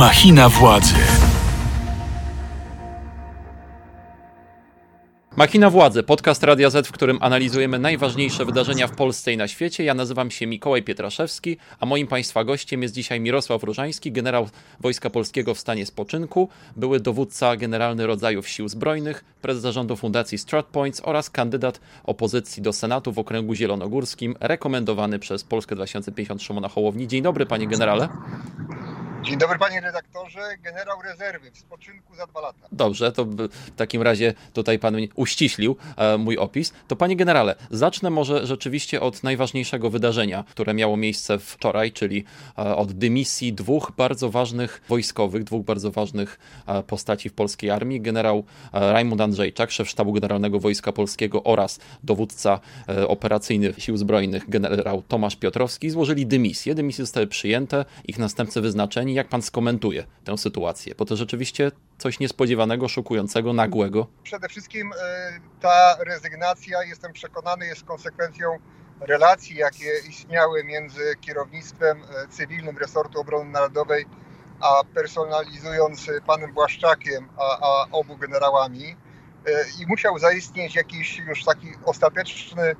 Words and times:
Machina 0.00 0.48
władzy. 0.48 0.94
Machina 5.36 5.70
Władzy, 5.70 6.02
podcast 6.02 6.42
Radia 6.42 6.70
Z, 6.70 6.88
w 6.88 6.92
którym 6.92 7.18
analizujemy 7.20 7.78
najważniejsze 7.78 8.44
wydarzenia 8.44 8.86
w 8.86 8.96
Polsce 8.96 9.32
i 9.32 9.36
na 9.36 9.48
świecie. 9.48 9.84
Ja 9.84 9.94
nazywam 9.94 10.30
się 10.30 10.46
Mikołaj 10.46 10.82
Pietraszewski, 10.82 11.56
a 11.80 11.86
moim 11.86 12.06
Państwa 12.06 12.44
gościem 12.44 12.82
jest 12.82 12.94
dzisiaj 12.94 13.20
Mirosław 13.20 13.62
Różański, 13.62 14.12
generał 14.12 14.48
Wojska 14.80 15.10
Polskiego 15.10 15.54
w 15.54 15.58
stanie 15.58 15.86
spoczynku, 15.86 16.48
były 16.76 17.00
dowódca 17.00 17.56
generalny 17.56 18.06
rodzajów 18.06 18.48
sił 18.48 18.68
zbrojnych, 18.68 19.24
prezes 19.42 19.62
zarządu 19.62 19.96
Fundacji 19.96 20.38
StratPoints 20.38 21.02
oraz 21.04 21.30
kandydat 21.30 21.80
opozycji 22.04 22.62
do 22.62 22.72
Senatu 22.72 23.12
w 23.12 23.18
okręgu 23.18 23.54
zielonogórskim, 23.54 24.34
rekomendowany 24.40 25.18
przez 25.18 25.44
Polskę 25.44 25.74
2050 25.74 26.42
Szymona 26.42 26.68
Hołowni. 26.68 27.08
Dzień 27.08 27.22
dobry, 27.22 27.46
panie 27.46 27.66
generale. 27.66 28.08
Dzień 29.30 29.38
dobry 29.38 29.58
panie 29.58 29.80
redaktorze, 29.80 30.40
generał 30.62 31.02
rezerwy 31.02 31.50
w 31.50 31.58
spoczynku 31.58 32.14
za 32.14 32.26
dwa 32.26 32.40
lata. 32.40 32.68
Dobrze, 32.72 33.12
to 33.12 33.24
w 33.24 33.48
takim 33.76 34.02
razie 34.02 34.34
tutaj 34.52 34.78
pan 34.78 34.96
uściślił 35.14 35.76
e, 35.96 36.18
mój 36.18 36.38
opis. 36.38 36.72
To 36.88 36.96
panie 36.96 37.16
generale, 37.16 37.54
zacznę 37.70 38.10
może 38.10 38.46
rzeczywiście 38.46 39.00
od 39.00 39.22
najważniejszego 39.22 39.90
wydarzenia, 39.90 40.44
które 40.50 40.74
miało 40.74 40.96
miejsce 40.96 41.38
wczoraj, 41.38 41.92
czyli 41.92 42.24
e, 42.58 42.76
od 42.76 42.92
dymisji 42.92 43.52
dwóch 43.52 43.92
bardzo 43.96 44.30
ważnych 44.30 44.82
wojskowych, 44.88 45.44
dwóch 45.44 45.64
bardzo 45.64 45.90
ważnych 45.90 46.38
e, 46.66 46.82
postaci 46.82 47.28
w 47.28 47.32
polskiej 47.32 47.70
armii. 47.70 48.00
Generał 48.00 48.44
Rajmund 48.72 49.20
Andrzejczak, 49.20 49.70
szef 49.70 49.88
Sztabu 49.88 50.12
Generalnego 50.12 50.60
Wojska 50.60 50.92
Polskiego 50.92 51.44
oraz 51.44 51.80
dowódca 52.02 52.60
operacyjny 53.08 53.74
Sił 53.78 53.96
Zbrojnych 53.96 54.50
generał 54.50 55.02
Tomasz 55.08 55.36
Piotrowski 55.36 55.90
złożyli 55.90 56.26
dymisję. 56.26 56.74
Dymisje 56.74 57.04
zostały 57.04 57.26
przyjęte, 57.26 57.84
ich 58.04 58.18
następcy 58.18 58.60
wyznaczeni 58.60 59.19
jak 59.20 59.28
pan 59.28 59.42
skomentuje 59.42 60.06
tę 60.24 60.38
sytuację? 60.38 60.94
Bo 60.98 61.04
to 61.04 61.16
rzeczywiście 61.16 61.70
coś 61.98 62.20
niespodziewanego, 62.20 62.88
szokującego, 62.88 63.52
nagłego. 63.52 64.06
Przede 64.22 64.48
wszystkim 64.48 64.92
e, 64.92 65.32
ta 65.60 65.96
rezygnacja, 66.04 66.82
jestem 66.82 67.12
przekonany, 67.12 67.66
jest 67.66 67.84
konsekwencją 67.84 68.58
relacji, 69.00 69.56
jakie 69.56 69.90
istniały 70.08 70.64
między 70.64 71.16
kierownictwem 71.20 72.02
e, 72.02 72.28
cywilnym 72.28 72.78
resortu 72.78 73.20
obrony 73.20 73.50
narodowej, 73.50 74.06
a 74.60 74.84
personalizując 74.94 76.10
panem 76.26 76.52
Błaszczakiem, 76.52 77.28
a, 77.38 77.58
a 77.60 77.86
obu 77.92 78.16
generałami. 78.16 78.96
E, 79.46 79.64
I 79.82 79.86
musiał 79.86 80.18
zaistnieć 80.18 80.74
jakiś 80.74 81.18
już 81.18 81.44
taki 81.44 81.68
ostateczny 81.84 82.76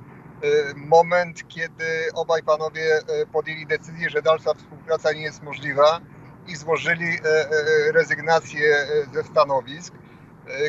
moment, 0.75 1.47
kiedy 1.47 1.85
obaj 2.13 2.43
panowie 2.43 2.99
podjęli 3.33 3.65
decyzję, 3.65 4.09
że 4.09 4.21
dalsza 4.21 4.53
współpraca 4.53 5.13
nie 5.13 5.21
jest 5.21 5.43
możliwa 5.43 6.01
i 6.47 6.55
złożyli 6.55 7.05
e, 7.05 7.19
e, 7.19 7.91
rezygnację 7.91 8.75
e, 8.77 9.13
ze 9.13 9.23
stanowisk, 9.23 9.93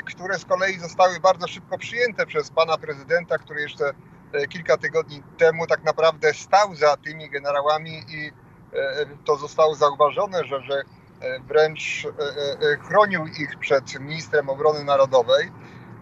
które 0.07 0.39
z 0.39 0.45
kolei 0.45 0.79
zostały 0.79 1.21
bardzo 1.21 1.49
szybko 1.49 1.79
przyjęte 1.79 2.27
przez 2.27 2.51
pana 2.51 2.79
prezydenta, 2.79 3.39
który 3.39 3.63
jeszcze 3.63 3.93
kilka 4.49 4.77
tygodni 4.77 5.23
temu 5.39 5.67
tak 5.67 5.85
naprawdę 5.85 6.35
stał 6.35 6.75
za 6.75 6.97
tymi 6.97 7.31
generałami 7.31 8.03
i 8.09 8.33
to 9.25 9.37
zostało 9.37 9.75
zauważone, 9.75 10.45
że, 10.45 10.63
że 10.63 10.83
wręcz 11.49 12.07
chronił 12.87 13.27
ich 13.27 13.59
przed 13.59 14.01
ministrem 14.01 14.49
obrony 14.49 14.85
narodowej. 14.85 15.53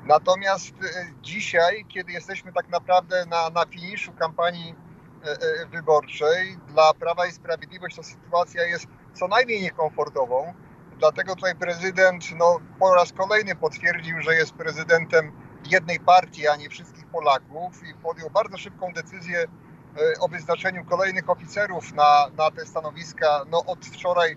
Natomiast 0.04 0.74
dzisiaj, 1.22 1.84
kiedy 1.88 2.12
jesteśmy 2.12 2.52
tak 2.52 2.68
naprawdę 2.68 3.26
na, 3.26 3.50
na 3.50 3.66
finiszu 3.66 4.12
kampanii 4.12 4.74
wyborczej, 5.70 6.56
dla 6.68 6.94
Prawa 6.94 7.26
i 7.26 7.32
Sprawiedliwość 7.32 7.96
to 7.96 8.02
sytuacja 8.02 8.64
jest 8.64 8.86
co 9.14 9.28
najmniej 9.28 9.62
niekomfortową. 9.62 10.54
Dlatego 10.98 11.34
tutaj 11.34 11.54
prezydent 11.56 12.24
no, 12.38 12.60
po 12.78 12.94
raz 12.94 13.12
kolejny 13.12 13.54
potwierdził, 13.54 14.20
że 14.20 14.34
jest 14.34 14.52
prezydentem 14.52 15.32
jednej 15.70 16.00
partii, 16.00 16.48
a 16.48 16.56
nie 16.56 16.68
wszystkich 16.68 17.06
Polaków 17.06 17.82
i 17.90 17.94
podjął 17.94 18.30
bardzo 18.30 18.58
szybką 18.58 18.92
decyzję 18.92 19.38
e, 19.38 19.48
o 20.20 20.28
wyznaczeniu 20.28 20.84
kolejnych 20.84 21.30
oficerów 21.30 21.94
na, 21.94 22.26
na 22.38 22.50
te 22.50 22.66
stanowiska 22.66 23.44
no, 23.50 23.64
od 23.66 23.86
wczoraj 23.86 24.32
e, 24.32 24.36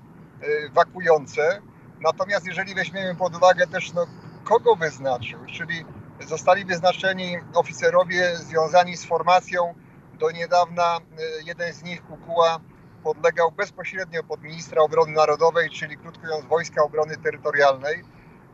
wakujące. 0.70 1.62
Natomiast 2.02 2.46
jeżeli 2.46 2.76
weźmiemy 2.76 3.16
pod 3.16 3.36
uwagę 3.36 3.68
też 3.68 3.94
no, 3.94 4.06
kogo 4.44 4.76
wyznaczył, 4.76 5.40
czyli 5.46 5.86
zostali 6.28 6.66
wyznaczeni 6.66 7.38
oficerowie 7.54 8.36
związani 8.36 8.98
z 8.98 9.06
formacją 9.06 9.74
do 10.20 10.32
niedawna, 10.32 10.98
e, 10.98 11.44
jeden 11.46 11.74
z 11.74 11.84
nich, 11.84 12.06
Kukuła, 12.06 12.60
podlegał 13.04 13.52
bezpośrednio 13.52 14.24
pod 14.24 14.42
ministra 14.42 14.82
obrony 14.82 15.12
narodowej, 15.12 15.70
czyli 15.70 15.98
krótko 15.98 16.22
mówiąc 16.28 16.46
Wojska 16.46 16.84
Obrony 16.84 17.18
Terytorialnej. 17.18 18.04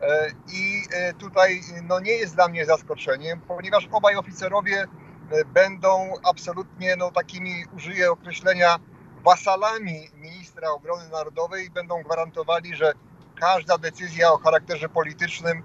E, 0.02 0.30
I 0.52 0.82
e, 0.92 1.14
tutaj 1.14 1.60
no, 1.82 2.00
nie 2.00 2.12
jest 2.12 2.34
dla 2.34 2.48
mnie 2.48 2.66
zaskoczeniem, 2.66 3.40
ponieważ 3.40 3.88
obaj 3.92 4.16
oficerowie 4.16 4.82
e, 4.82 5.44
będą 5.44 6.12
absolutnie 6.22 6.96
no, 6.96 7.10
takimi, 7.10 7.64
użyję 7.76 8.12
określenia, 8.12 8.76
wasalami 9.24 10.08
ministra 10.14 10.70
obrony 10.70 11.08
narodowej 11.08 11.66
i 11.66 11.70
będą 11.70 12.02
gwarantowali, 12.02 12.76
że 12.76 12.92
każda 13.40 13.78
decyzja 13.78 14.32
o 14.32 14.38
charakterze 14.38 14.88
politycznym 14.88 15.62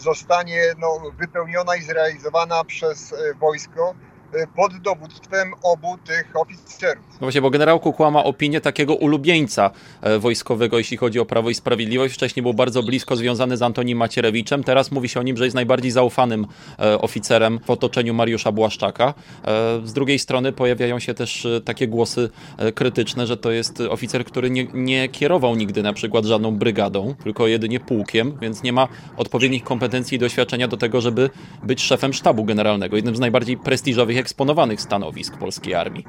zostanie 0.00 0.62
no, 0.78 1.00
wypełniona 1.18 1.76
i 1.76 1.82
zrealizowana 1.82 2.64
przez 2.64 3.14
wojsko. 3.40 3.94
Y, 4.34 4.46
pod 4.56 4.72
dowództwem 4.82 5.54
obu 5.62 5.98
tych 6.06 6.32
oficerów. 6.34 7.04
No 7.12 7.18
właśnie, 7.20 7.42
bo 7.42 7.50
generał 7.50 7.80
Kukła 7.80 8.10
ma 8.10 8.24
opinię 8.24 8.60
takiego 8.60 8.94
ulubieńca 8.94 9.70
e, 10.00 10.18
wojskowego, 10.18 10.78
jeśli 10.78 10.96
chodzi 10.96 11.20
o 11.20 11.24
Prawo 11.24 11.50
i 11.50 11.54
Sprawiedliwość. 11.54 12.14
Wcześniej 12.14 12.42
był 12.42 12.54
bardzo 12.54 12.82
blisko 12.82 13.16
związany 13.16 13.56
z 13.56 13.62
Antonim 13.62 13.98
Macierewiczem. 13.98 14.64
Teraz 14.64 14.90
mówi 14.92 15.08
się 15.08 15.20
o 15.20 15.22
nim, 15.22 15.36
że 15.36 15.44
jest 15.44 15.54
najbardziej 15.54 15.90
zaufanym 15.90 16.46
e, 16.78 17.00
oficerem 17.00 17.60
w 17.64 17.70
otoczeniu 17.70 18.14
Mariusza 18.14 18.52
Błaszczaka. 18.52 19.14
E, 19.44 19.80
z 19.84 19.92
drugiej 19.92 20.18
strony 20.18 20.52
pojawiają 20.52 20.98
się 20.98 21.14
też 21.14 21.46
takie 21.64 21.88
głosy 21.88 22.30
krytyczne, 22.74 23.26
że 23.26 23.36
to 23.36 23.50
jest 23.50 23.80
oficer, 23.80 24.24
który 24.24 24.50
nie, 24.50 24.66
nie 24.74 25.08
kierował 25.08 25.56
nigdy 25.56 25.82
na 25.82 25.92
przykład 25.92 26.24
żadną 26.24 26.56
brygadą, 26.56 27.14
tylko 27.24 27.46
jedynie 27.46 27.80
pułkiem, 27.80 28.38
więc 28.40 28.62
nie 28.62 28.72
ma 28.72 28.88
odpowiednich 29.16 29.64
kompetencji 29.64 30.16
i 30.16 30.18
doświadczenia 30.18 30.68
do 30.68 30.76
tego, 30.76 31.00
żeby 31.00 31.30
być 31.62 31.82
szefem 31.82 32.12
sztabu 32.12 32.44
generalnego, 32.44 32.96
jednym 32.96 33.16
z 33.16 33.20
najbardziej 33.20 33.56
prestiżowych 33.56 34.19
eksponowanych 34.20 34.80
stanowisk 34.80 35.36
polskiej 35.36 35.74
armii? 35.74 36.06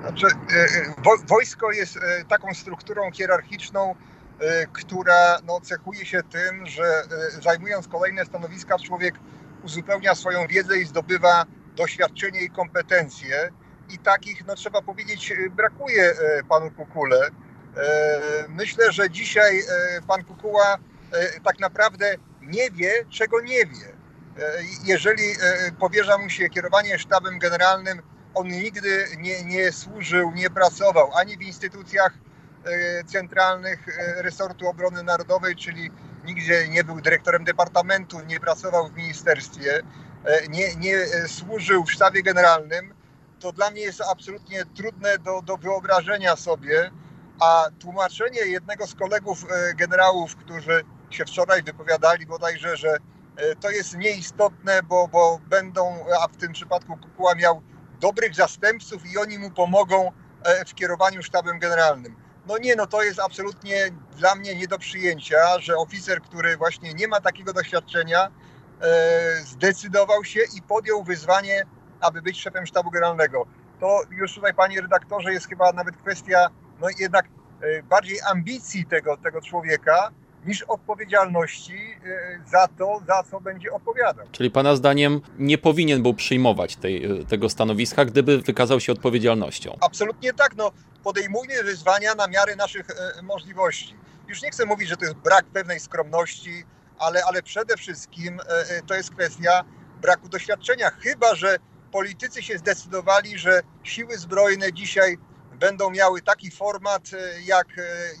Znaczy, 0.00 0.26
e, 0.26 0.60
e, 1.12 1.26
wojsko 1.26 1.72
jest 1.72 1.96
e, 1.96 2.24
taką 2.24 2.54
strukturą 2.54 3.10
hierarchiczną, 3.10 3.94
która 4.72 5.38
no, 5.46 5.60
cechuje 5.60 6.06
się 6.06 6.22
tym, 6.22 6.66
że 6.66 7.02
zajmując 7.42 7.88
kolejne 7.88 8.24
stanowiska, 8.24 8.78
człowiek 8.78 9.14
uzupełnia 9.62 10.14
swoją 10.14 10.46
wiedzę 10.46 10.78
i 10.78 10.84
zdobywa 10.84 11.44
doświadczenie 11.76 12.40
i 12.40 12.50
kompetencje. 12.50 13.50
I 13.90 13.98
takich, 13.98 14.46
no 14.46 14.54
trzeba 14.54 14.82
powiedzieć, 14.82 15.32
brakuje 15.50 16.14
panu 16.48 16.70
Kukule. 16.70 17.28
Myślę, 18.48 18.92
że 18.92 19.10
dzisiaj 19.10 19.62
pan 20.06 20.24
Kukuła 20.24 20.76
tak 21.44 21.58
naprawdę 21.60 22.14
nie 22.42 22.70
wie, 22.70 22.92
czego 23.10 23.40
nie 23.40 23.66
wie. 23.66 23.97
E, 24.38 24.62
jeżeli 24.84 25.30
e, 25.30 25.72
powierza 25.78 26.18
mu 26.18 26.30
się 26.30 26.48
kierowanie 26.48 26.98
sztabem 26.98 27.38
generalnym, 27.38 28.02
on 28.34 28.48
nigdy 28.48 29.06
nie, 29.18 29.44
nie 29.44 29.72
służył, 29.72 30.32
nie 30.32 30.50
pracował 30.50 31.14
ani 31.14 31.36
w 31.36 31.42
instytucjach 31.42 32.12
e, 32.64 33.04
centralnych 33.04 33.86
resortu 34.16 34.68
obrony 34.68 35.02
narodowej, 35.02 35.56
czyli 35.56 35.90
nigdzie 36.24 36.68
nie 36.68 36.84
był 36.84 37.00
dyrektorem 37.00 37.44
departamentu, 37.44 38.20
nie 38.20 38.40
pracował 38.40 38.88
w 38.88 38.96
ministerstwie, 38.96 39.82
nie, 40.48 40.74
nie 40.76 41.06
służył 41.28 41.84
w 41.84 41.92
sztabie 41.92 42.22
generalnym, 42.22 42.94
to 43.40 43.52
dla 43.52 43.70
mnie 43.70 43.80
jest 43.80 44.00
absolutnie 44.00 44.64
trudne 44.64 45.18
do, 45.18 45.42
do 45.42 45.56
wyobrażenia 45.56 46.36
sobie, 46.36 46.90
a 47.40 47.66
tłumaczenie 47.80 48.40
jednego 48.40 48.86
z 48.86 48.94
kolegów 48.94 49.44
generałów, 49.76 50.36
którzy 50.36 50.84
się 51.10 51.24
wczoraj 51.24 51.62
wypowiadali 51.62 52.26
bodajże, 52.26 52.76
że 52.76 52.98
to 53.60 53.70
jest 53.70 53.96
nieistotne, 53.96 54.82
bo, 54.82 55.08
bo 55.08 55.40
będą, 55.46 56.04
a 56.22 56.28
w 56.28 56.36
tym 56.36 56.52
przypadku 56.52 56.96
Kukuła 56.96 57.34
miał 57.34 57.62
dobrych 58.00 58.34
zastępców 58.34 59.12
i 59.12 59.18
oni 59.18 59.38
mu 59.38 59.50
pomogą 59.50 60.12
e, 60.42 60.64
w 60.64 60.74
kierowaniu 60.74 61.22
sztabem 61.22 61.58
generalnym. 61.58 62.16
No 62.46 62.58
nie, 62.58 62.76
no 62.76 62.86
to 62.86 63.02
jest 63.02 63.20
absolutnie 63.20 63.90
dla 64.16 64.34
mnie 64.34 64.56
nie 64.56 64.68
do 64.68 64.78
przyjęcia, 64.78 65.58
że 65.58 65.76
oficer, 65.76 66.22
który 66.22 66.56
właśnie 66.56 66.94
nie 66.94 67.08
ma 67.08 67.20
takiego 67.20 67.52
doświadczenia, 67.52 68.30
e, 68.80 69.40
zdecydował 69.44 70.24
się 70.24 70.40
i 70.56 70.62
podjął 70.62 71.04
wyzwanie, 71.04 71.66
aby 72.00 72.22
być 72.22 72.40
szefem 72.40 72.66
sztabu 72.66 72.90
generalnego. 72.90 73.46
To 73.80 74.00
już 74.10 74.34
tutaj, 74.34 74.54
panie 74.54 74.80
redaktorze, 74.80 75.32
jest 75.32 75.48
chyba 75.48 75.72
nawet 75.72 75.96
kwestia 75.96 76.48
no 76.80 76.88
jednak 76.98 77.26
bardziej 77.84 78.18
ambicji 78.30 78.86
tego, 78.86 79.16
tego 79.16 79.40
człowieka, 79.40 80.10
niż 80.48 80.62
odpowiedzialności 80.62 81.74
e, 81.74 82.40
za 82.50 82.68
to, 82.78 83.00
za 83.06 83.22
co 83.30 83.40
będzie 83.40 83.72
odpowiadał. 83.72 84.26
Czyli 84.32 84.50
Pana 84.50 84.76
zdaniem 84.76 85.20
nie 85.38 85.58
powinien 85.58 86.02
był 86.02 86.14
przyjmować 86.14 86.76
tej, 86.76 87.04
e, 87.04 87.24
tego 87.24 87.48
stanowiska, 87.48 88.04
gdyby 88.04 88.38
wykazał 88.38 88.80
się 88.80 88.92
odpowiedzialnością? 88.92 89.76
Absolutnie 89.80 90.32
tak. 90.32 90.56
No, 90.56 90.72
podejmujmy 91.04 91.62
wyzwania 91.62 92.14
na 92.14 92.26
miarę 92.26 92.56
naszych 92.56 92.90
e, 92.90 93.22
możliwości. 93.22 93.94
już 94.28 94.42
nie 94.42 94.50
chcę 94.50 94.66
mówić, 94.66 94.88
że 94.88 94.96
to 94.96 95.04
jest 95.04 95.16
brak 95.16 95.44
pewnej 95.44 95.80
skromności, 95.80 96.64
ale, 96.98 97.24
ale 97.24 97.42
przede 97.42 97.76
wszystkim 97.76 98.40
to 98.86 98.94
jest 98.94 99.10
kwestia 99.10 99.64
braku 100.00 100.28
doświadczenia, 100.28 100.90
chyba 100.90 101.34
że 101.34 101.56
politycy 101.92 102.42
się 102.42 102.58
zdecydowali, 102.58 103.38
że 103.38 103.62
siły 103.82 104.18
zbrojne 104.18 104.72
dzisiaj 104.72 105.18
będą 105.60 105.90
miały 105.90 106.22
taki 106.22 106.50
format, 106.50 107.02
jak 107.44 107.66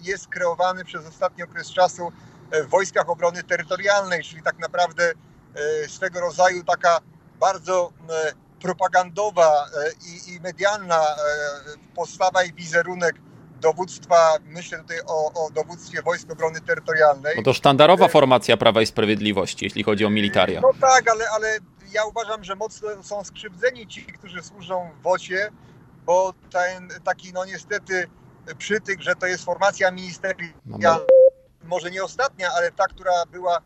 jest 0.02 0.28
kreowany 0.28 0.84
przez 0.84 1.06
ostatni 1.06 1.42
okres 1.42 1.70
czasu 1.70 2.12
w 2.52 2.68
Wojskach 2.68 3.08
Obrony 3.08 3.42
Terytorialnej, 3.42 4.22
czyli 4.22 4.42
tak 4.42 4.58
naprawdę 4.58 5.12
swego 5.88 6.20
rodzaju 6.20 6.64
taka 6.64 7.00
bardzo 7.40 7.92
propagandowa 8.62 9.66
i, 10.06 10.34
i 10.34 10.40
medialna 10.40 11.06
postawa 11.94 12.44
i 12.44 12.52
wizerunek 12.52 13.14
dowództwa, 13.60 14.36
myślę 14.44 14.78
tutaj 14.78 15.00
o, 15.06 15.46
o 15.46 15.50
dowództwie 15.50 16.02
Wojsk 16.02 16.30
Obrony 16.30 16.60
Terytorialnej. 16.60 17.36
No 17.36 17.42
to 17.42 17.52
sztandarowa 17.52 18.08
formacja 18.08 18.56
Prawa 18.56 18.82
i 18.82 18.86
Sprawiedliwości, 18.86 19.64
jeśli 19.64 19.82
chodzi 19.82 20.04
o 20.04 20.10
militaria. 20.10 20.60
No 20.60 20.70
tak, 20.80 21.10
ale, 21.10 21.30
ale 21.30 21.58
ja 21.92 22.04
uważam, 22.04 22.44
że 22.44 22.56
mocno 22.56 23.02
są 23.02 23.24
skrzywdzeni 23.24 23.86
ci, 23.86 24.06
którzy 24.06 24.42
służą 24.42 24.90
w 25.00 25.02
WOcie, 25.02 25.50
bo 26.08 26.32
ten 26.50 26.88
taki, 27.04 27.32
no 27.32 27.44
niestety, 27.44 28.08
przytyk, 28.58 29.00
że 29.02 29.14
to 29.14 29.26
jest 29.26 29.44
formacja 29.44 29.90
ministerialna, 29.90 30.98
może 31.62 31.90
nie 31.90 32.04
ostatnia, 32.04 32.50
ale 32.56 32.72
ta, 32.72 32.86
która 32.86 33.26
była 33.26 33.58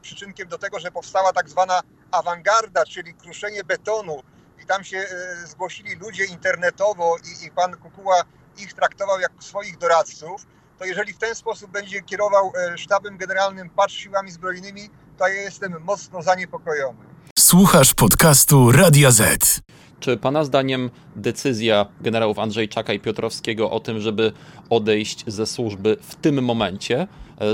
przyczynkiem 0.00 0.48
do 0.48 0.58
tego, 0.58 0.80
że 0.80 0.90
powstała 0.90 1.32
tak 1.32 1.50
zwana 1.50 1.80
awangarda, 2.10 2.84
czyli 2.84 3.14
kruszenie 3.14 3.64
betonu. 3.64 4.22
I 4.62 4.66
tam 4.66 4.84
się 4.84 5.06
zgłosili 5.44 5.94
ludzie 5.94 6.24
internetowo 6.24 7.16
i, 7.16 7.46
i 7.46 7.50
pan 7.50 7.76
Kukuła 7.76 8.22
ich 8.58 8.74
traktował 8.74 9.20
jak 9.20 9.32
swoich 9.40 9.78
doradców, 9.78 10.46
to 10.78 10.84
jeżeli 10.84 11.12
w 11.12 11.18
ten 11.18 11.34
sposób 11.34 11.70
będzie 11.70 12.02
kierował 12.02 12.52
sztabem 12.76 13.16
generalnym 13.16 13.70
patrz 13.70 13.94
siłami 13.94 14.30
zbrojnymi, 14.30 14.90
to 15.18 15.28
ja 15.28 15.34
jestem 15.34 15.80
mocno 15.80 16.22
zaniepokojony. 16.22 16.98
Słuchasz 17.38 17.94
podcastu 17.94 18.72
Radia 18.72 19.10
Z. 19.10 19.60
Czy 20.00 20.16
Pana 20.16 20.44
zdaniem 20.44 20.90
decyzja 21.16 21.86
generałów 22.00 22.38
Andrzejczaka 22.38 22.92
i 22.92 23.00
Piotrowskiego 23.00 23.70
o 23.70 23.80
tym, 23.80 24.00
żeby 24.00 24.32
odejść 24.70 25.24
ze 25.26 25.46
służby 25.46 25.96
w 26.00 26.14
tym 26.14 26.44
momencie 26.44 27.06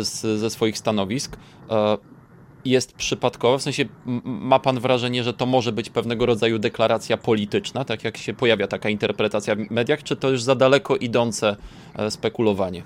z, 0.02 0.40
ze 0.40 0.50
swoich 0.50 0.78
stanowisk, 0.78 1.36
jest 2.64 2.92
przypadkowa? 2.92 3.58
W 3.58 3.62
sensie 3.62 3.84
ma 4.24 4.58
Pan 4.58 4.80
wrażenie, 4.80 5.24
że 5.24 5.34
to 5.34 5.46
może 5.46 5.72
być 5.72 5.90
pewnego 5.90 6.26
rodzaju 6.26 6.58
deklaracja 6.58 7.16
polityczna, 7.16 7.84
tak 7.84 8.04
jak 8.04 8.16
się 8.16 8.34
pojawia 8.34 8.68
taka 8.68 8.88
interpretacja 8.88 9.54
w 9.54 9.70
mediach, 9.70 10.02
czy 10.02 10.16
to 10.16 10.30
już 10.30 10.42
za 10.42 10.54
daleko 10.54 10.96
idące 10.96 11.56
spekulowanie? 12.10 12.82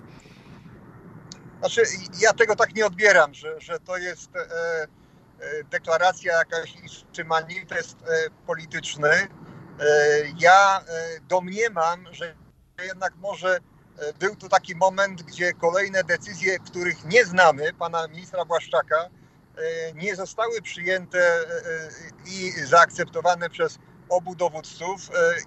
Znaczy, 1.58 1.82
ja 2.20 2.32
tego 2.32 2.56
tak 2.56 2.74
nie 2.74 2.86
odbieram, 2.86 3.34
że, 3.34 3.60
że 3.60 3.80
to 3.80 3.96
jest 3.96 4.36
e, 4.36 5.64
deklaracja 5.70 6.38
jakaś, 6.38 6.74
czy 7.12 7.24
manifest 7.24 7.96
e, 8.02 8.30
polityczny. 8.46 9.08
E, 9.80 9.86
ja 10.38 10.84
domniemam, 11.28 12.06
że 12.10 12.34
jednak 12.84 13.16
może 13.16 13.58
był 14.20 14.36
tu 14.36 14.48
taki 14.48 14.74
moment, 14.74 15.22
gdzie 15.22 15.52
kolejne 15.52 16.04
decyzje, 16.04 16.58
których 16.58 17.04
nie 17.04 17.24
znamy, 17.24 17.72
pana 17.72 18.08
ministra 18.08 18.44
Błaszczaka, 18.44 19.10
nie 19.94 20.16
zostały 20.16 20.62
przyjęte 20.62 21.40
i 22.26 22.50
zaakceptowane 22.50 23.50
przez 23.50 23.78
obu 24.08 24.34
dowódców 24.34 25.00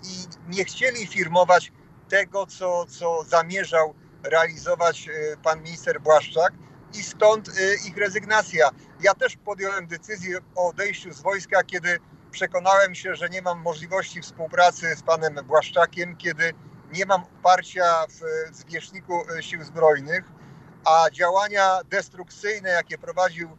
i 0.04 0.26
nie 0.56 0.66
chcieli 0.66 1.08
firmować 1.08 1.72
tego, 2.10 2.46
co, 2.46 2.86
co 2.86 3.24
zamierzał 3.24 3.94
realizować 4.24 5.10
pan 5.44 5.62
minister 5.62 6.02
Błaszczak 6.02 6.54
i 6.94 7.04
stąd 7.04 7.50
ich 7.88 7.98
rezygnacja. 7.98 8.70
Ja 9.02 9.14
też 9.14 9.38
podjąłem 9.46 9.88
decyzję 9.88 10.38
o 10.56 10.68
odejściu 10.68 11.14
z 11.14 11.22
wojska, 11.22 11.64
kiedy 11.64 12.00
przekonałem 12.31 12.96
się, 12.96 13.16
że 13.16 13.30
nie 13.30 13.42
mam 13.42 13.62
możliwości 13.62 14.22
współpracy 14.22 14.96
z 14.96 15.04
panem 15.04 15.36
Błaszczakiem, 15.46 16.18
kiedy 16.18 16.54
nie 16.92 17.06
mam 17.06 17.24
oparcia 17.24 18.06
w 18.08 18.56
zwierzchniku 18.56 19.14
sił 19.42 19.64
zbrojnych, 19.64 20.24
a 20.86 21.10
działania 21.12 21.80
destrukcyjne, 21.90 22.70
jakie 22.70 22.98
prowadził 22.98 23.58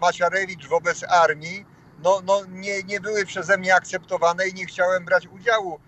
Maciarewicz 0.00 0.68
wobec 0.68 1.04
armii, 1.08 1.66
no, 2.02 2.20
no 2.24 2.40
nie, 2.48 2.82
nie 2.82 3.00
były 3.00 3.26
przeze 3.26 3.58
mnie 3.58 3.74
akceptowane 3.74 4.48
i 4.48 4.54
nie 4.54 4.66
chciałem 4.66 5.04
brać 5.04 5.26
udziału 5.26 5.80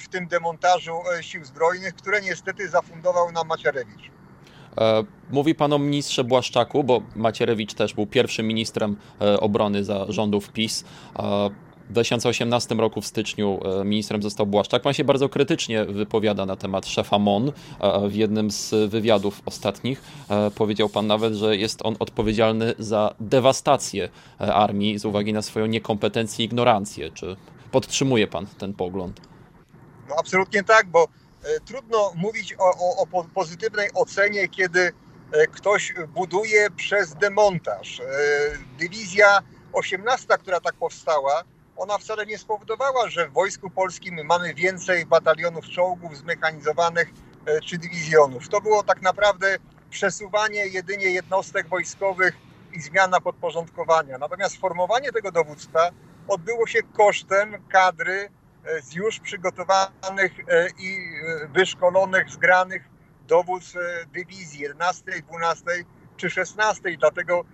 w 0.00 0.08
tym 0.08 0.28
demontażu 0.28 1.02
sił 1.20 1.44
zbrojnych, 1.44 1.94
które 1.94 2.20
niestety 2.20 2.68
zafundował 2.68 3.32
nam 3.32 3.48
Maciarewicz. 3.48 4.10
Mówi 5.30 5.54
pan 5.54 5.72
o 5.72 5.78
ministrze 5.78 6.24
Błaszczaku, 6.24 6.84
bo 6.84 7.02
Macierewicz 7.16 7.74
też 7.74 7.94
był 7.94 8.06
pierwszym 8.06 8.46
ministrem 8.46 8.96
obrony 9.40 9.84
za 9.84 10.06
rządów 10.08 10.52
PiS. 10.52 10.84
W 11.88 11.92
2018 11.92 12.74
roku 12.74 13.00
w 13.00 13.06
styczniu 13.06 13.60
ministrem 13.84 14.22
został 14.22 14.46
Błaszczak. 14.46 14.82
Pan 14.82 14.92
się 14.92 15.04
bardzo 15.04 15.28
krytycznie 15.28 15.84
wypowiada 15.84 16.46
na 16.46 16.56
temat 16.56 16.86
szefa 16.86 17.18
MON. 17.18 17.52
W 18.08 18.14
jednym 18.14 18.50
z 18.50 18.90
wywiadów 18.90 19.42
ostatnich 19.46 20.02
powiedział 20.54 20.88
pan 20.88 21.06
nawet, 21.06 21.34
że 21.34 21.56
jest 21.56 21.80
on 21.84 21.96
odpowiedzialny 21.98 22.74
za 22.78 23.14
dewastację 23.20 24.08
armii 24.38 24.98
z 24.98 25.04
uwagi 25.04 25.32
na 25.32 25.42
swoją 25.42 25.66
niekompetencję 25.66 26.44
i 26.44 26.46
ignorancję. 26.46 27.10
Czy 27.10 27.36
podtrzymuje 27.70 28.26
pan 28.26 28.46
ten 28.58 28.74
pogląd? 28.74 29.20
No 30.08 30.14
absolutnie 30.18 30.64
tak, 30.64 30.90
bo 30.90 31.08
trudno 31.64 32.12
mówić 32.16 32.54
o, 32.58 32.64
o, 32.64 32.96
o 32.96 33.24
pozytywnej 33.24 33.90
ocenie, 33.94 34.48
kiedy 34.48 34.92
ktoś 35.52 35.94
buduje 36.14 36.70
przez 36.70 37.14
demontaż. 37.14 38.02
Dywizja 38.78 39.42
18, 39.72 40.26
która 40.38 40.60
tak 40.60 40.74
powstała, 40.74 41.44
ona 41.76 41.98
wcale 41.98 42.26
nie 42.26 42.38
spowodowała, 42.38 43.08
że 43.10 43.28
w 43.28 43.32
Wojsku 43.32 43.70
Polskim 43.70 44.26
mamy 44.26 44.54
więcej 44.54 45.06
batalionów 45.06 45.68
czołgów 45.68 46.16
zmechanizowanych 46.16 47.08
czy 47.64 47.78
dywizjonów. 47.78 48.48
To 48.48 48.60
było 48.60 48.82
tak 48.82 49.02
naprawdę 49.02 49.58
przesuwanie 49.90 50.66
jedynie 50.66 51.06
jednostek 51.10 51.68
wojskowych 51.68 52.34
i 52.72 52.80
zmiana 52.80 53.20
podporządkowania. 53.20 54.18
Natomiast 54.18 54.56
formowanie 54.56 55.12
tego 55.12 55.32
dowództwa 55.32 55.90
odbyło 56.28 56.66
się 56.66 56.82
kosztem 56.82 57.62
kadry 57.68 58.30
z 58.82 58.94
już 58.94 59.20
przygotowanych 59.20 60.32
i 60.78 60.98
wyszkolonych, 61.52 62.30
zgranych 62.30 62.82
dowódz 63.28 63.74
dywizji 64.12 64.60
11, 64.60 65.04
12 65.28 65.64
czy 66.16 66.30
16. 66.30 66.96
Dlatego 66.98 67.44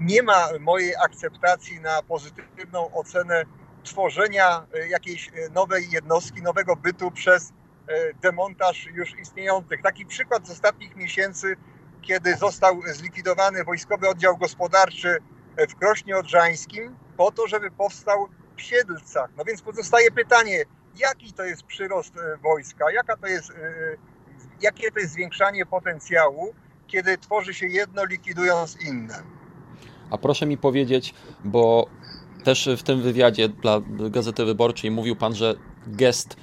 nie 0.00 0.22
ma 0.22 0.48
mojej 0.60 0.96
akceptacji 0.96 1.80
na 1.80 2.02
pozytywną 2.02 2.94
ocenę 2.94 3.44
tworzenia 3.84 4.66
jakiejś 4.88 5.30
nowej 5.54 5.90
jednostki, 5.90 6.42
nowego 6.42 6.76
bytu 6.76 7.10
przez 7.10 7.52
demontaż 8.22 8.86
już 8.86 9.18
istniejących. 9.18 9.82
Taki 9.82 10.06
przykład 10.06 10.46
z 10.46 10.50
ostatnich 10.50 10.96
miesięcy, 10.96 11.56
kiedy 12.02 12.36
został 12.36 12.82
zlikwidowany 12.86 13.64
Wojskowy 13.64 14.08
Oddział 14.08 14.36
Gospodarczy 14.36 15.18
w 15.68 15.74
Krośnie 15.74 16.16
Odrzańskim 16.16 16.96
po 17.16 17.32
to, 17.32 17.46
żeby 17.46 17.70
powstał 17.70 18.28
Siedlcach. 18.60 19.30
No 19.36 19.44
więc 19.44 19.62
pozostaje 19.62 20.10
pytanie, 20.10 20.64
jaki 20.98 21.32
to 21.32 21.44
jest 21.44 21.62
przyrost 21.62 22.14
wojska, 22.42 22.90
jaka 22.92 23.16
to 23.16 23.26
jest, 23.26 23.52
jakie 24.62 24.90
to 24.90 24.98
jest 24.98 25.12
zwiększanie 25.12 25.66
potencjału, 25.66 26.54
kiedy 26.86 27.18
tworzy 27.18 27.54
się 27.54 27.66
jedno, 27.66 28.04
likwidując 28.04 28.80
inne. 28.80 29.22
A 30.10 30.18
proszę 30.18 30.46
mi 30.46 30.58
powiedzieć, 30.58 31.14
bo 31.44 31.86
też 32.44 32.68
w 32.76 32.82
tym 32.82 33.02
wywiadzie 33.02 33.48
dla 33.48 33.80
Gazety 34.10 34.44
Wyborczej 34.44 34.90
mówił 34.90 35.16
pan, 35.16 35.34
że 35.34 35.54
gest 35.86 36.36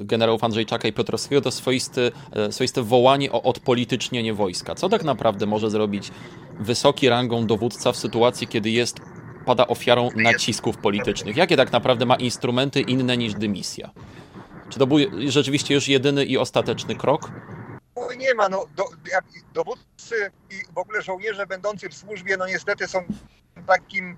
generałów 0.00 0.44
Andrzejczaka 0.44 0.88
i 0.88 0.92
Piotrowskiego 0.92 1.40
to 1.40 1.50
swoisty, 1.50 2.12
swoiste 2.50 2.82
wołanie 2.82 3.32
o 3.32 3.42
odpolitycznienie 3.42 4.34
wojska. 4.34 4.74
Co 4.74 4.88
tak 4.88 5.04
naprawdę 5.04 5.46
może 5.46 5.70
zrobić 5.70 6.10
wysoki 6.60 7.08
rangą 7.08 7.46
dowódca 7.46 7.92
w 7.92 7.96
sytuacji, 7.96 8.46
kiedy 8.48 8.70
jest 8.70 9.00
pada 9.46 9.66
ofiarą 9.66 10.08
nacisków 10.16 10.76
politycznych? 10.76 11.36
Jakie 11.36 11.56
tak 11.56 11.72
naprawdę 11.72 12.06
ma 12.06 12.16
instrumenty 12.16 12.80
inne 12.80 13.16
niż 13.16 13.34
dymisja? 13.34 13.90
Czy 14.68 14.78
to 14.78 14.86
był 14.86 14.98
rzeczywiście 15.28 15.74
już 15.74 15.88
jedyny 15.88 16.24
i 16.24 16.38
ostateczny 16.38 16.94
krok? 16.96 17.30
Nie 18.16 18.34
ma. 18.34 18.48
No, 18.48 18.66
do, 18.76 18.84
dowódcy 19.54 20.30
i 20.50 20.74
w 20.74 20.78
ogóle 20.78 21.02
żołnierze 21.02 21.46
będący 21.46 21.88
w 21.88 21.94
służbie, 21.94 22.36
no 22.36 22.46
niestety 22.46 22.88
są 22.88 23.04
takim 23.66 24.16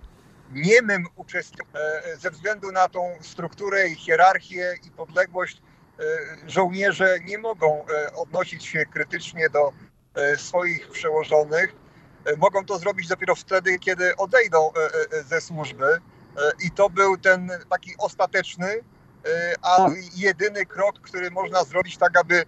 niemym 0.53 1.07
uczestnikiem 1.17 1.67
ze 2.19 2.31
względu 2.31 2.73
na 2.73 2.89
tą 2.89 3.01
strukturę 3.21 3.89
i 3.89 3.95
hierarchię 3.95 4.75
i 4.87 4.91
podległość. 4.91 5.63
Żołnierze 6.47 7.17
nie 7.25 7.39
mogą 7.39 7.87
odnosić 8.17 8.67
się 8.67 8.87
krytycznie 8.87 9.51
do 9.51 9.73
swoich 10.37 10.89
przełożonych. 10.89 11.84
Mogą 12.37 12.65
to 12.65 12.79
zrobić 12.79 13.09
dopiero 13.09 13.35
wtedy, 13.35 13.79
kiedy 13.79 14.17
odejdą 14.17 14.73
ze 15.27 15.41
służby. 15.41 16.01
I 16.65 16.71
to 16.71 16.91
był 16.91 17.19
ten 17.19 17.51
taki 17.71 17.95
ostateczny, 17.99 18.85
a 19.63 19.87
jedyny 20.15 20.67
krok, 20.67 21.01
który 21.01 21.31
można 21.31 21.65
zrobić 21.65 21.99
tak, 21.99 22.19
aby 22.19 22.45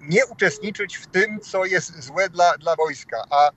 nie 0.00 0.26
uczestniczyć 0.26 0.96
w 0.96 1.06
tym, 1.06 1.40
co 1.40 1.64
jest 1.64 2.02
złe 2.04 2.28
dla, 2.28 2.58
dla 2.58 2.76
wojska. 2.76 3.24
A 3.30 3.50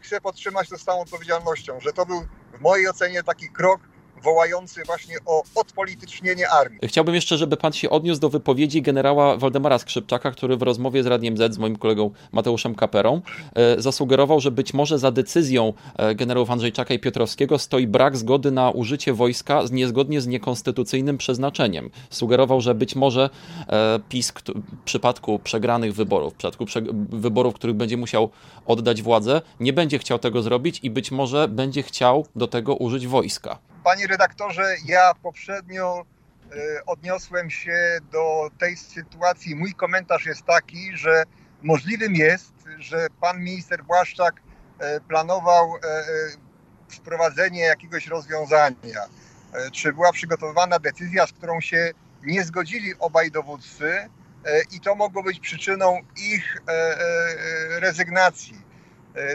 chcę 0.00 0.20
podtrzymać 0.20 0.68
to 0.68 0.78
z 0.78 0.84
całą 0.84 1.02
odpowiedzialnością, 1.02 1.80
że 1.80 1.92
to 1.92 2.06
był 2.06 2.26
w 2.52 2.60
mojej 2.60 2.88
ocenie 2.88 3.22
taki 3.22 3.48
krok 3.48 3.80
wołający 4.22 4.82
właśnie 4.86 5.16
o 5.26 5.42
odpolitycznienie 5.54 6.50
armii. 6.50 6.78
Chciałbym 6.84 7.14
jeszcze, 7.14 7.38
żeby 7.38 7.56
pan 7.56 7.72
się 7.72 7.90
odniósł 7.90 8.20
do 8.20 8.28
wypowiedzi 8.28 8.82
generała 8.82 9.36
Waldemara 9.36 9.78
Skrzypczaka, 9.78 10.30
który 10.30 10.56
w 10.56 10.62
rozmowie 10.62 11.02
z 11.02 11.06
Radiem 11.06 11.36
Z 11.36 11.54
z 11.54 11.58
moim 11.58 11.76
kolegą 11.76 12.10
Mateuszem 12.32 12.74
Kaperą 12.74 13.22
e, 13.54 13.82
zasugerował, 13.82 14.40
że 14.40 14.50
być 14.50 14.74
może 14.74 14.98
za 14.98 15.10
decyzją 15.10 15.72
e, 15.96 16.14
generałów 16.14 16.50
Andrzejczaka 16.50 16.94
i 16.94 16.98
Piotrowskiego 16.98 17.58
stoi 17.58 17.86
brak 17.86 18.16
zgody 18.16 18.50
na 18.50 18.70
użycie 18.70 19.12
wojska 19.12 19.62
niezgodnie 19.72 20.20
z 20.20 20.26
niekonstytucyjnym 20.26 21.18
przeznaczeniem. 21.18 21.90
Sugerował, 22.10 22.60
że 22.60 22.74
być 22.74 22.96
może 22.96 23.30
e, 23.68 24.00
PiS 24.08 24.30
w 24.30 24.84
przypadku 24.84 25.38
przegranych 25.38 25.94
wyborów, 25.94 26.34
w 26.34 26.36
przypadku 26.36 26.64
wyborów, 27.08 27.54
których 27.54 27.76
będzie 27.76 27.96
musiał 27.96 28.30
oddać 28.66 29.02
władzę, 29.02 29.42
nie 29.60 29.72
będzie 29.72 29.98
chciał 29.98 30.18
tego 30.18 30.42
zrobić 30.42 30.80
i 30.82 30.90
być 30.90 31.10
może 31.10 31.48
będzie 31.48 31.82
chciał 31.82 32.26
do 32.36 32.46
tego 32.46 32.74
użyć 32.74 33.06
wojska. 33.06 33.69
Panie 33.84 34.06
redaktorze, 34.06 34.76
ja 34.84 35.14
poprzednio 35.22 36.04
e, 36.52 36.84
odniosłem 36.86 37.50
się 37.50 37.98
do 38.12 38.50
tej 38.58 38.76
sytuacji. 38.76 39.56
Mój 39.56 39.74
komentarz 39.74 40.26
jest 40.26 40.42
taki, 40.42 40.96
że 40.96 41.24
możliwym 41.62 42.14
jest, 42.14 42.52
że 42.78 43.06
pan 43.20 43.40
minister 43.40 43.84
Błaszczak 43.84 44.42
e, 44.78 45.00
planował 45.00 45.76
e, 45.76 45.80
wprowadzenie 46.88 47.60
jakiegoś 47.60 48.06
rozwiązania. 48.06 49.04
Czy 49.72 49.92
była 49.92 50.12
przygotowana 50.12 50.78
decyzja, 50.78 51.26
z 51.26 51.32
którą 51.32 51.60
się 51.60 51.90
nie 52.22 52.44
zgodzili 52.44 52.94
obaj 52.98 53.30
dowódcy 53.30 54.08
i 54.72 54.80
to 54.80 54.94
mogło 54.94 55.22
być 55.22 55.40
przyczyną 55.40 55.98
ich 56.16 56.62
rezygnacji. 57.80 58.62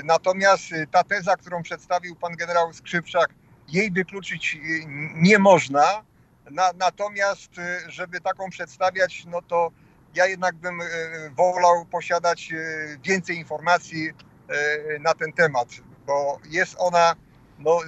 Natomiast 0.04 0.64
ta 0.92 1.04
teza, 1.04 1.36
którą 1.38 1.64
przedstawił 1.64 2.16
pan 2.16 2.36
generał 2.36 2.74
Skrzypczak, 2.74 3.30
jej 3.68 3.92
wykluczyć 3.92 4.56
y, 4.56 4.86
nie 5.16 5.40
można. 5.40 6.04
Na, 6.52 6.72
natomiast, 6.78 7.58
y, 7.58 7.92
żeby 7.92 8.22
taką 8.22 8.50
przedstawiać, 8.50 9.26
no 9.26 9.42
to 9.42 9.72
ja 10.16 10.26
jednak 10.26 10.56
bym 10.56 10.82
y, 10.82 10.86
wolał 11.36 11.86
posiadać 11.86 12.54
więcej 13.04 13.38
informacji 13.38 14.10
na 15.00 15.14
ten 15.14 15.34
temat, 15.34 15.68
bo 16.06 16.40
jest 16.50 16.76
ona 16.78 17.16
no, 17.60 17.80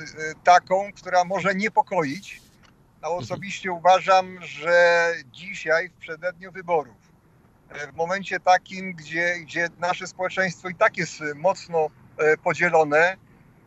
taką, 0.44 0.92
która 0.96 1.24
może 1.24 1.56
niepokoić. 1.56 2.42
A 3.02 3.08
mhm. 3.08 3.24
osobiście 3.24 3.72
uważam, 3.72 4.38
że 4.42 5.14
dzisiaj, 5.32 5.90
w 5.90 5.94
przededniu 5.94 6.52
wyborów, 6.52 6.96
w 7.94 7.96
momencie 7.96 8.40
takim, 8.40 8.94
gdzie, 8.94 9.40
gdzie 9.40 9.70
nasze 9.80 10.08
społeczeństwo 10.08 10.70
i 10.70 10.76
tak 10.76 10.98
jest 10.98 11.20
mocno 11.36 11.88
podzielone, 12.44 13.18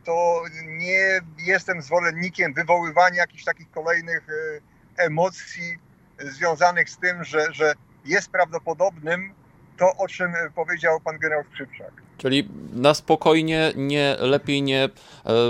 to 0.04 0.42
nie 0.66 1.20
jestem 1.38 1.82
zwolennikiem 1.82 2.54
wywoływania 2.54 3.16
jakichś 3.16 3.44
takich 3.44 3.70
kolejnych 3.70 4.26
e, 4.28 5.04
emocji 5.04 5.78
związanych 6.18 6.90
z 6.90 6.98
tym, 6.98 7.24
że, 7.24 7.52
że 7.52 7.74
jest 8.04 8.30
prawdopodobnym 8.30 9.34
to, 9.78 9.96
o 9.96 10.08
czym 10.08 10.32
powiedział 10.54 11.00
pan 11.00 11.18
generał 11.18 11.44
Skrzypczak. 11.44 11.92
Czyli 12.18 12.48
na 12.72 12.94
spokojnie 12.94 13.72
nie 13.76 14.16
lepiej 14.18 14.62
nie 14.62 14.84
e, 14.84 14.90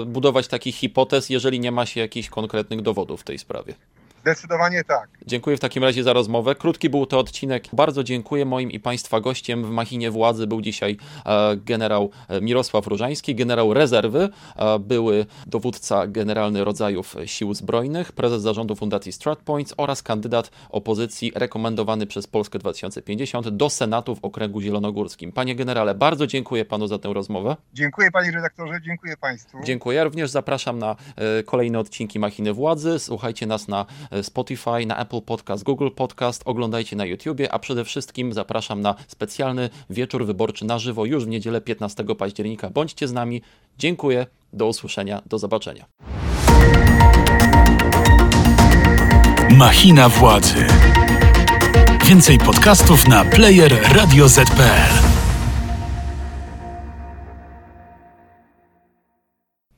budować 0.07 0.49
takich 0.49 0.77
hipotez, 0.77 1.31
jeżeli 1.31 1.61
nie 1.61 1.73
ma 1.73 1.87
się 1.87 2.01
jakichś 2.01 2.29
konkretnych 2.29 2.83
dowodów 2.83 3.21
w 3.21 3.25
tej 3.25 3.39
sprawie. 3.39 3.75
Zdecydowanie 4.21 4.85
tak. 4.85 5.09
Dziękuję 5.27 5.57
w 5.57 5.61
takim 5.61 5.85
razie 5.85 6.03
za 6.03 6.13
rozmowę. 6.13 6.55
Krótki 6.55 6.91
był 6.91 7.07
to 7.07 7.19
odcinek. 7.19 7.65
Bardzo 7.73 8.05
dziękuję. 8.05 8.45
Moim 8.45 8.71
i 8.71 8.81
Państwa 8.81 9.21
gościem 9.21 9.65
w 9.65 9.71
machinie 9.71 10.11
władzy 10.11 10.47
był 10.47 10.61
dzisiaj 10.61 10.97
e, 11.27 11.57
generał 11.57 12.11
e, 12.29 12.41
Mirosław 12.41 12.87
Różański, 12.87 13.35
generał 13.35 13.75
rezerwy, 13.75 14.29
e, 14.57 14.79
były 14.79 15.27
dowódca 15.47 16.07
generalny 16.07 16.65
rodzajów 16.65 17.17
sił 17.27 17.55
zbrojnych, 17.55 18.13
prezes 18.13 18.43
zarządu 18.43 18.77
Fundacji 18.77 19.13
StratPoints 19.13 19.75
oraz 19.77 20.03
kandydat 20.03 20.51
opozycji 20.71 21.33
rekomendowany 21.35 22.07
przez 22.07 22.27
Polskę 22.27 22.59
2050 22.59 23.49
do 23.49 23.71
Senatu 23.71 24.15
w 24.17 24.25
okręgu 24.25 24.61
zielonogórskim. 24.61 25.33
Panie 25.33 25.55
generale, 25.57 25.95
bardzo 25.95 26.27
dziękuję 26.27 26.65
Panu 26.65 26.87
za 26.87 26.99
tę 26.99 27.13
rozmowę. 27.13 27.57
Dziękuję 27.73 28.11
Panie 28.11 28.31
redaktorze, 28.31 28.81
dziękuję 28.83 29.17
Państwu. 29.17 29.59
Dziękuję. 29.65 29.97
Ja 29.97 30.05
również 30.05 30.31
zapraszam 30.31 30.79
na 30.79 30.97
kolejne 31.47 31.79
odcinki 31.79 32.19
Machiny 32.19 32.53
Władzy. 32.53 32.99
Słuchajcie 32.99 33.47
nas 33.47 33.69
na 33.69 33.87
Spotify, 34.23 34.87
na 34.87 34.97
Apple 34.99 35.21
Podcast, 35.21 35.65
Google 35.65 35.89
Podcast, 35.97 36.43
oglądajcie 36.45 36.97
na 36.97 37.05
YouTubie, 37.05 37.53
a 37.53 37.59
przede 37.59 37.85
wszystkim 37.85 38.33
zapraszam 38.33 38.81
na 38.81 38.95
specjalny 39.09 39.71
wieczór 39.91 40.27
wyborczy 40.27 40.65
na 40.65 40.79
żywo 40.79 41.05
już 41.05 41.25
w 41.25 41.29
niedzielę 41.29 41.61
15 41.61 42.05
października. 42.19 42.71
Bądźcie 42.71 43.09
z 43.09 43.13
nami. 43.13 43.43
Dziękuję. 43.79 44.27
Do 44.53 44.67
usłyszenia. 44.67 45.23
Do 45.27 45.39
zobaczenia. 45.39 45.85
Machina 49.51 50.09
władzy. 50.09 50.67
Więcej 52.05 52.39
podcastów 52.39 53.09
na 53.09 53.25
player 53.25 53.95
radioz.pl. 53.95 55.00